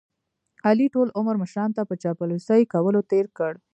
[0.67, 3.53] علي ټول عمر مشرانو ته په چاپلوسۍ کولو تېر کړ.